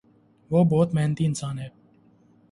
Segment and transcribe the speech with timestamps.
[0.51, 1.67] وہ بہت محنتی انسان ہے۔